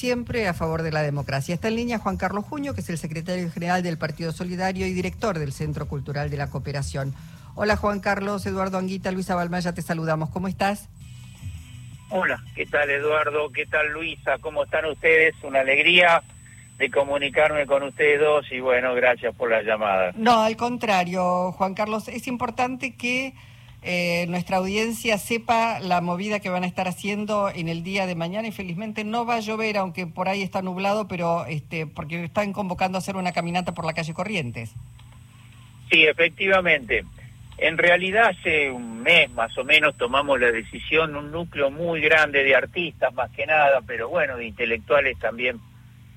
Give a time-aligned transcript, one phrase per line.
[0.00, 1.54] siempre a favor de la democracia.
[1.54, 4.94] Está en línea Juan Carlos Juño, que es el secretario general del Partido Solidario y
[4.94, 7.14] director del Centro Cultural de la Cooperación.
[7.54, 10.30] Hola Juan Carlos, Eduardo Anguita, Luisa Balmaya, te saludamos.
[10.30, 10.88] ¿Cómo estás?
[12.08, 13.50] Hola, ¿qué tal Eduardo?
[13.52, 14.38] ¿Qué tal Luisa?
[14.40, 15.34] ¿Cómo están ustedes?
[15.42, 16.22] Una alegría
[16.78, 20.12] de comunicarme con ustedes dos y bueno, gracias por la llamada.
[20.16, 23.34] No, al contrario, Juan Carlos, es importante que
[23.82, 28.14] eh, nuestra audiencia sepa la movida que van a estar haciendo en el día de
[28.14, 32.24] mañana y felizmente no va a llover, aunque por ahí está nublado, pero este, porque
[32.24, 34.74] están convocando a hacer una caminata por la calle Corrientes.
[35.90, 37.04] Sí, efectivamente.
[37.56, 42.44] En realidad hace un mes más o menos tomamos la decisión, un núcleo muy grande
[42.44, 45.58] de artistas más que nada, pero bueno, de intelectuales también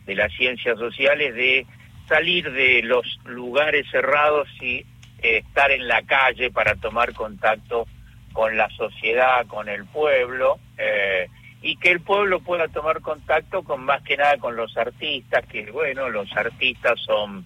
[0.05, 1.65] de las ciencias sociales, de
[2.07, 4.85] salir de los lugares cerrados y
[5.23, 7.87] estar en la calle para tomar contacto
[8.33, 11.27] con la sociedad, con el pueblo, eh,
[11.61, 15.71] y que el pueblo pueda tomar contacto con más que nada con los artistas, que
[15.71, 17.45] bueno, los artistas son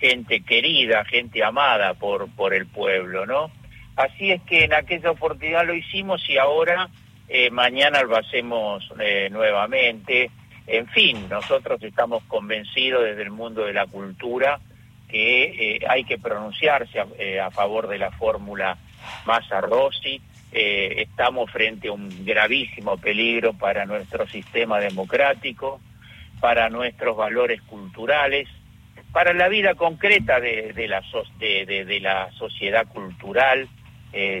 [0.00, 3.52] gente querida, gente amada por, por el pueblo, ¿no?
[3.94, 6.88] Así es que en aquella oportunidad lo hicimos y ahora
[7.28, 10.30] eh, mañana lo hacemos eh, nuevamente.
[10.66, 14.58] En fin, nosotros estamos convencidos desde el mundo de la cultura
[15.12, 18.78] que eh, hay que pronunciarse eh, a, favor de la fórmula
[19.26, 20.20] Massa-Rossi.
[20.50, 25.80] Eh, estamos frente a un gravísimo peligro para nuestro sistema democrático,
[26.40, 28.48] para nuestros valores culturales,
[29.12, 31.02] para la vida concreta de, la,
[31.38, 33.68] de, la sociedad cultural.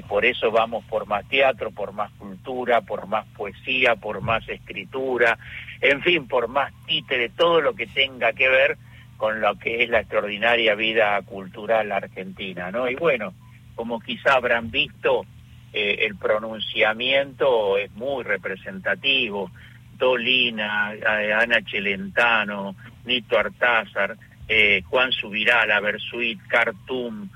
[0.08, 5.38] por eso vamos por más teatro, por más cultura, por más poesía, por más escritura,
[5.82, 8.78] en fin, por más títere, todo lo que tenga que ver
[9.22, 12.90] con lo que es la extraordinaria vida cultural argentina, ¿no?
[12.90, 13.32] Y bueno,
[13.76, 15.24] como quizá habrán visto,
[15.72, 19.52] eh, el pronunciamiento es muy representativo.
[19.96, 24.16] Dolina, eh, Ana Celentano, Nito Artázar,
[24.48, 27.28] eh, Juan Subirá, Versuit, Cartum,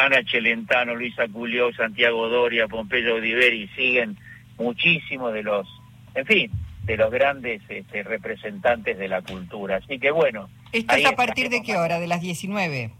[0.00, 4.16] Ana Celentano, Luisa Culió, Santiago Doria, Pompeyo Diveri, siguen
[4.58, 5.68] muchísimos de los,
[6.16, 6.50] en fin,
[6.82, 9.76] de los grandes este, representantes de la cultura.
[9.76, 11.98] Así que bueno, ¿Esto es a partir de qué hora?
[11.98, 12.90] ¿De las 19?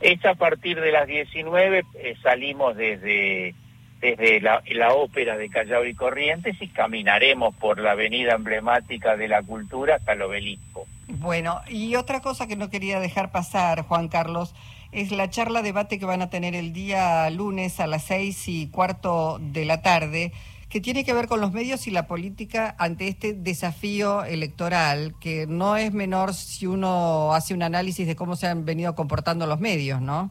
[0.00, 3.54] Es a partir de las 19, eh, salimos desde,
[4.00, 9.42] desde la, ópera de Callao y Corrientes y caminaremos por la avenida emblemática de la
[9.42, 10.86] cultura hasta el obelisco.
[11.06, 14.54] Bueno, y otra cosa que no quería dejar pasar, Juan Carlos,
[14.90, 18.68] es la charla debate que van a tener el día lunes a las seis y
[18.68, 20.32] cuarto de la tarde
[20.72, 25.46] que tiene que ver con los medios y la política ante este desafío electoral, que
[25.46, 29.60] no es menor si uno hace un análisis de cómo se han venido comportando los
[29.60, 30.30] medios, ¿no?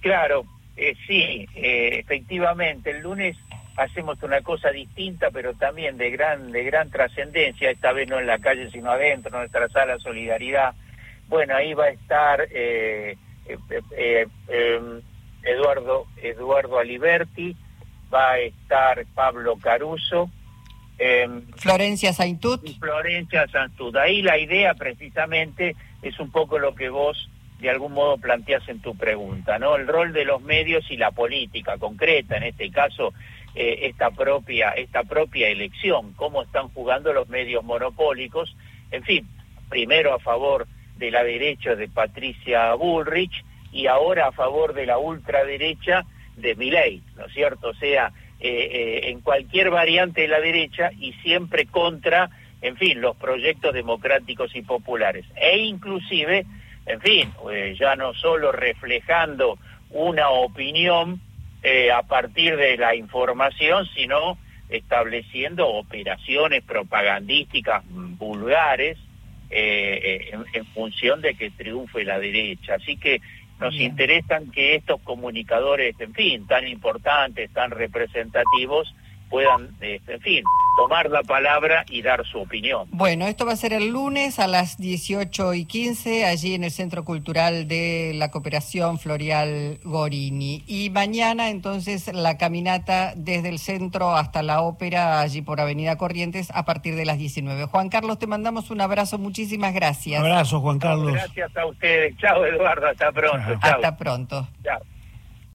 [0.00, 0.44] Claro,
[0.76, 3.36] eh, sí, eh, efectivamente, el lunes
[3.76, 8.26] hacemos una cosa distinta, pero también de gran, de gran trascendencia, esta vez no en
[8.26, 10.74] la calle, sino adentro, en nuestra sala Solidaridad.
[11.28, 13.16] Bueno, ahí va a estar eh,
[13.46, 15.00] em,
[15.44, 17.54] Eduardo, Eduardo Aliberti,
[18.12, 20.30] va a estar Pablo Caruso.
[20.98, 22.66] Em, Florencia Saintut.
[22.78, 23.94] Florencia Saintut.
[23.96, 27.28] Ahí la idea precisamente es un poco lo que vos
[27.60, 29.76] de algún modo planteas en tu pregunta, ¿no?
[29.76, 33.12] El rol de los medios y la política concreta, en este caso,
[33.54, 38.54] eh, esta, propia, esta propia elección, cómo están jugando los medios monopólicos,
[38.92, 39.28] en fin,
[39.68, 44.98] primero a favor de la derecha de Patricia Bullrich y ahora a favor de la
[44.98, 46.04] ultraderecha
[46.40, 47.70] de mi ley, ¿no es cierto?
[47.70, 52.30] O sea, eh, eh, en cualquier variante de la derecha y siempre contra,
[52.62, 55.24] en fin, los proyectos democráticos y populares.
[55.34, 56.46] E inclusive,
[56.86, 59.58] en fin, eh, ya no solo reflejando
[59.90, 61.20] una opinión
[61.92, 64.38] a partir de la información, sino
[64.68, 68.96] estableciendo operaciones propagandísticas vulgares
[69.50, 72.76] en, en función de que triunfe la derecha.
[72.76, 73.20] Así que
[73.60, 78.94] nos interesan que estos comunicadores, en fin, tan importantes, tan representativos,
[79.28, 80.44] puedan, este, en fin,
[80.76, 82.88] tomar la palabra y dar su opinión.
[82.92, 86.70] Bueno, esto va a ser el lunes a las 18 y 15, allí en el
[86.70, 90.62] Centro Cultural de la Cooperación Florial Gorini.
[90.66, 96.50] Y mañana, entonces, la caminata desde el centro hasta la ópera, allí por Avenida Corrientes,
[96.54, 97.64] a partir de las 19.
[97.66, 100.20] Juan Carlos, te mandamos un abrazo, muchísimas gracias.
[100.20, 101.12] Un abrazo, Juan Carlos.
[101.12, 102.16] Gracias a ustedes.
[102.18, 103.58] Chao, Eduardo, hasta pronto.
[103.60, 104.48] Hasta pronto.
[104.62, 104.97] Chao.